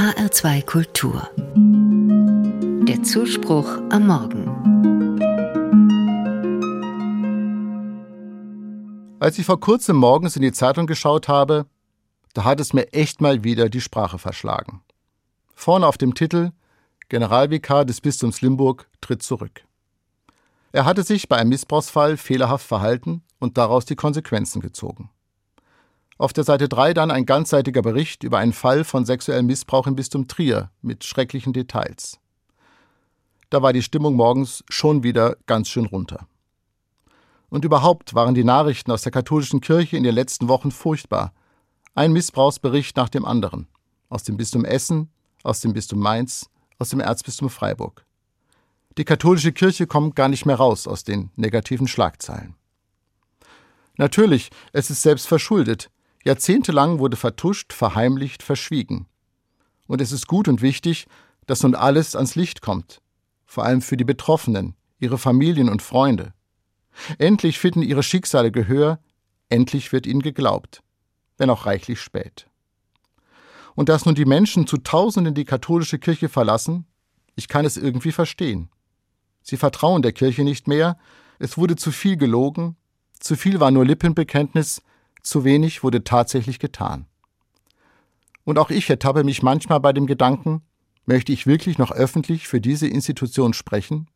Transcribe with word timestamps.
HR2 0.00 0.64
Kultur. 0.64 1.28
Der 2.88 3.02
Zuspruch 3.02 3.68
am 3.90 4.06
Morgen. 4.06 4.48
Als 9.20 9.38
ich 9.38 9.44
vor 9.44 9.60
kurzem 9.60 9.96
morgens 9.96 10.36
in 10.36 10.42
die 10.42 10.52
Zeitung 10.52 10.86
geschaut 10.86 11.28
habe, 11.28 11.66
da 12.32 12.44
hat 12.44 12.60
es 12.60 12.72
mir 12.72 12.90
echt 12.94 13.20
mal 13.20 13.44
wieder 13.44 13.68
die 13.68 13.82
Sprache 13.82 14.18
verschlagen. 14.18 14.80
Vorne 15.54 15.86
auf 15.86 15.98
dem 15.98 16.14
Titel 16.14 16.52
Generalvikar 17.10 17.84
des 17.84 18.00
Bistums 18.00 18.40
Limburg 18.40 18.88
tritt 19.02 19.22
zurück. 19.22 19.66
Er 20.72 20.86
hatte 20.86 21.02
sich 21.02 21.28
bei 21.28 21.36
einem 21.36 21.50
Missbrauchsfall 21.50 22.16
fehlerhaft 22.16 22.66
verhalten 22.66 23.22
und 23.38 23.58
daraus 23.58 23.84
die 23.84 23.96
Konsequenzen 23.96 24.62
gezogen. 24.62 25.10
Auf 26.20 26.34
der 26.34 26.44
Seite 26.44 26.68
3 26.68 26.92
dann 26.92 27.10
ein 27.10 27.24
ganzseitiger 27.24 27.80
Bericht 27.80 28.24
über 28.24 28.36
einen 28.36 28.52
Fall 28.52 28.84
von 28.84 29.06
sexuellem 29.06 29.46
Missbrauch 29.46 29.86
im 29.86 29.96
Bistum 29.96 30.28
Trier 30.28 30.70
mit 30.82 31.02
schrecklichen 31.02 31.54
Details. 31.54 32.20
Da 33.48 33.62
war 33.62 33.72
die 33.72 33.80
Stimmung 33.80 34.16
morgens 34.16 34.62
schon 34.68 35.02
wieder 35.02 35.38
ganz 35.46 35.70
schön 35.70 35.86
runter. 35.86 36.26
Und 37.48 37.64
überhaupt 37.64 38.12
waren 38.14 38.34
die 38.34 38.44
Nachrichten 38.44 38.92
aus 38.92 39.00
der 39.00 39.12
katholischen 39.12 39.62
Kirche 39.62 39.96
in 39.96 40.02
den 40.02 40.14
letzten 40.14 40.48
Wochen 40.48 40.70
furchtbar. 40.70 41.32
Ein 41.94 42.12
Missbrauchsbericht 42.12 42.98
nach 42.98 43.08
dem 43.08 43.24
anderen. 43.24 43.66
Aus 44.10 44.22
dem 44.22 44.36
Bistum 44.36 44.66
Essen, 44.66 45.08
aus 45.42 45.60
dem 45.60 45.72
Bistum 45.72 46.00
Mainz, 46.00 46.50
aus 46.78 46.90
dem 46.90 47.00
Erzbistum 47.00 47.48
Freiburg. 47.48 48.04
Die 48.98 49.06
katholische 49.06 49.52
Kirche 49.52 49.86
kommt 49.86 50.16
gar 50.16 50.28
nicht 50.28 50.44
mehr 50.44 50.56
raus 50.56 50.86
aus 50.86 51.02
den 51.02 51.30
negativen 51.36 51.88
Schlagzeilen. 51.88 52.56
Natürlich, 53.96 54.50
es 54.74 54.90
ist 54.90 55.00
selbst 55.00 55.26
verschuldet. 55.26 55.90
Jahrzehntelang 56.24 56.98
wurde 56.98 57.16
vertuscht, 57.16 57.72
verheimlicht, 57.72 58.42
verschwiegen. 58.42 59.06
Und 59.86 60.00
es 60.00 60.12
ist 60.12 60.26
gut 60.26 60.48
und 60.48 60.62
wichtig, 60.62 61.06
dass 61.46 61.62
nun 61.62 61.74
alles 61.74 62.14
ans 62.14 62.34
Licht 62.34 62.60
kommt, 62.60 63.00
vor 63.46 63.64
allem 63.64 63.82
für 63.82 63.96
die 63.96 64.04
Betroffenen, 64.04 64.76
ihre 64.98 65.18
Familien 65.18 65.68
und 65.68 65.82
Freunde. 65.82 66.34
Endlich 67.18 67.58
finden 67.58 67.82
ihre 67.82 68.02
Schicksale 68.02 68.52
Gehör, 68.52 69.00
endlich 69.48 69.92
wird 69.92 70.06
ihnen 70.06 70.22
geglaubt, 70.22 70.82
wenn 71.38 71.50
auch 71.50 71.66
reichlich 71.66 72.00
spät. 72.00 72.46
Und 73.74 73.88
dass 73.88 74.04
nun 74.04 74.14
die 74.14 74.26
Menschen 74.26 74.66
zu 74.66 74.76
Tausenden 74.76 75.34
die 75.34 75.44
katholische 75.44 75.98
Kirche 75.98 76.28
verlassen, 76.28 76.86
ich 77.34 77.48
kann 77.48 77.64
es 77.64 77.76
irgendwie 77.76 78.12
verstehen. 78.12 78.68
Sie 79.42 79.56
vertrauen 79.56 80.02
der 80.02 80.12
Kirche 80.12 80.44
nicht 80.44 80.68
mehr, 80.68 80.98
es 81.38 81.56
wurde 81.56 81.76
zu 81.76 81.90
viel 81.90 82.16
gelogen, 82.16 82.76
zu 83.18 83.36
viel 83.36 83.60
war 83.60 83.70
nur 83.70 83.86
Lippenbekenntnis, 83.86 84.82
zu 85.22 85.44
wenig 85.44 85.82
wurde 85.82 86.04
tatsächlich 86.04 86.58
getan. 86.58 87.06
Und 88.44 88.58
auch 88.58 88.70
ich 88.70 88.88
ertappe 88.88 89.24
mich 89.24 89.42
manchmal 89.42 89.80
bei 89.80 89.92
dem 89.92 90.06
Gedanken, 90.06 90.62
möchte 91.06 91.32
ich 91.32 91.46
wirklich 91.46 91.78
noch 91.78 91.92
öffentlich 91.92 92.48
für 92.48 92.60
diese 92.60 92.86
Institution 92.86 93.52
sprechen? 93.52 94.08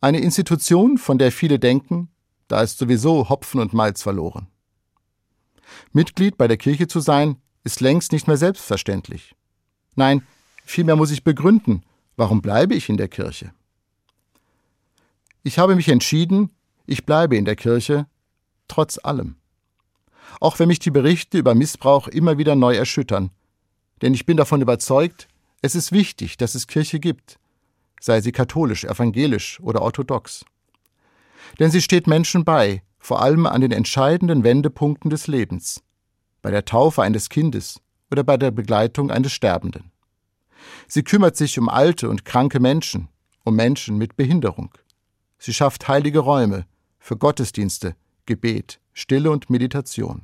Eine 0.00 0.20
Institution, 0.20 0.98
von 0.98 1.18
der 1.18 1.32
viele 1.32 1.58
denken, 1.58 2.10
da 2.48 2.62
ist 2.62 2.78
sowieso 2.78 3.28
Hopfen 3.28 3.60
und 3.60 3.72
Malz 3.72 4.02
verloren. 4.02 4.48
Mitglied 5.92 6.36
bei 6.36 6.46
der 6.46 6.58
Kirche 6.58 6.86
zu 6.86 7.00
sein, 7.00 7.36
ist 7.62 7.80
längst 7.80 8.12
nicht 8.12 8.26
mehr 8.26 8.36
selbstverständlich. 8.36 9.34
Nein, 9.94 10.26
vielmehr 10.64 10.96
muss 10.96 11.10
ich 11.10 11.24
begründen, 11.24 11.82
warum 12.16 12.42
bleibe 12.42 12.74
ich 12.74 12.88
in 12.88 12.98
der 12.98 13.08
Kirche. 13.08 13.52
Ich 15.42 15.58
habe 15.58 15.74
mich 15.74 15.88
entschieden, 15.88 16.50
ich 16.86 17.06
bleibe 17.06 17.36
in 17.36 17.44
der 17.44 17.56
Kirche, 17.56 18.06
trotz 18.68 18.98
allem 19.02 19.36
auch 20.40 20.58
wenn 20.58 20.68
mich 20.68 20.78
die 20.78 20.90
Berichte 20.90 21.38
über 21.38 21.54
Missbrauch 21.54 22.08
immer 22.08 22.38
wieder 22.38 22.54
neu 22.54 22.74
erschüttern. 22.74 23.30
Denn 24.02 24.14
ich 24.14 24.26
bin 24.26 24.36
davon 24.36 24.60
überzeugt, 24.60 25.28
es 25.62 25.74
ist 25.74 25.92
wichtig, 25.92 26.36
dass 26.36 26.54
es 26.54 26.66
Kirche 26.66 27.00
gibt, 27.00 27.38
sei 28.00 28.20
sie 28.20 28.32
katholisch, 28.32 28.84
evangelisch 28.84 29.60
oder 29.60 29.82
orthodox. 29.82 30.44
Denn 31.58 31.70
sie 31.70 31.80
steht 31.80 32.06
Menschen 32.06 32.44
bei, 32.44 32.82
vor 32.98 33.22
allem 33.22 33.46
an 33.46 33.60
den 33.60 33.72
entscheidenden 33.72 34.44
Wendepunkten 34.44 35.10
des 35.10 35.26
Lebens, 35.26 35.82
bei 36.42 36.50
der 36.50 36.64
Taufe 36.64 37.02
eines 37.02 37.28
Kindes 37.28 37.80
oder 38.10 38.24
bei 38.24 38.36
der 38.36 38.50
Begleitung 38.50 39.10
eines 39.10 39.32
Sterbenden. 39.32 39.90
Sie 40.88 41.02
kümmert 41.02 41.36
sich 41.36 41.58
um 41.58 41.68
alte 41.68 42.08
und 42.08 42.24
kranke 42.24 42.60
Menschen, 42.60 43.08
um 43.44 43.56
Menschen 43.56 43.98
mit 43.98 44.16
Behinderung. 44.16 44.70
Sie 45.38 45.52
schafft 45.52 45.88
heilige 45.88 46.20
Räume 46.20 46.66
für 46.98 47.16
Gottesdienste, 47.16 47.96
Gebet, 48.26 48.80
Stille 48.94 49.30
und 49.30 49.50
Meditation. 49.50 50.22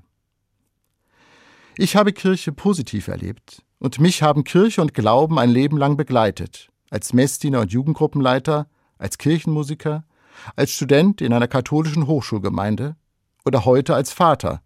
Ich 1.77 1.97
habe 1.97 2.13
Kirche 2.13 2.53
positiv 2.53 3.09
erlebt 3.09 3.63
und 3.81 3.99
mich 3.99 4.23
haben 4.23 4.45
Kirche 4.45 4.81
und 4.81 4.95
Glauben 4.95 5.39
ein 5.41 5.51
Leben 5.51 5.77
lang 5.77 5.97
begleitet, 5.97 6.71
als 6.89 7.13
Messdiener 7.13 7.61
und 7.61 7.73
Jugendgruppenleiter, 7.73 8.69
als 8.97 9.19
Kirchenmusiker, 9.19 10.05
als 10.55 10.71
Student 10.71 11.21
in 11.21 11.33
einer 11.33 11.49
katholischen 11.49 12.07
Hochschulgemeinde 12.07 12.97
oder 13.45 13.65
heute 13.65 13.97
als 13.97 14.13
Vater. 14.13 14.63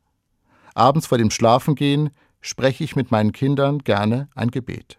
Abends 0.75 1.07
vor 1.07 1.17
dem 1.17 1.31
Schlafengehen 1.31 2.11
spreche 2.43 2.85
ich 2.85 2.97
mit 2.97 3.11
meinen 3.11 3.33
Kindern 3.33 3.79
gerne 3.79 4.29
ein 4.35 4.51
Gebet. 4.51 4.99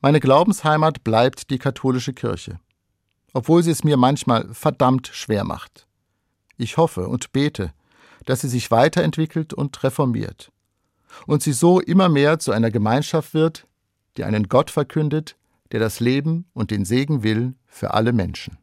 Meine 0.00 0.18
Glaubensheimat 0.18 1.04
bleibt 1.04 1.50
die 1.50 1.58
katholische 1.58 2.14
Kirche, 2.14 2.58
obwohl 3.32 3.62
sie 3.62 3.70
es 3.70 3.84
mir 3.84 3.96
manchmal 3.96 4.52
verdammt 4.52 5.08
schwer 5.12 5.44
macht. 5.44 5.86
Ich 6.60 6.76
hoffe 6.76 7.08
und 7.08 7.32
bete, 7.32 7.72
dass 8.26 8.42
sie 8.42 8.48
sich 8.48 8.70
weiterentwickelt 8.70 9.54
und 9.54 9.82
reformiert 9.82 10.52
und 11.26 11.42
sie 11.42 11.54
so 11.54 11.80
immer 11.80 12.10
mehr 12.10 12.38
zu 12.38 12.52
einer 12.52 12.70
Gemeinschaft 12.70 13.32
wird, 13.32 13.66
die 14.18 14.24
einen 14.24 14.46
Gott 14.46 14.70
verkündet, 14.70 15.36
der 15.72 15.80
das 15.80 16.00
Leben 16.00 16.44
und 16.52 16.70
den 16.70 16.84
Segen 16.84 17.22
will 17.22 17.54
für 17.66 17.94
alle 17.94 18.12
Menschen. 18.12 18.58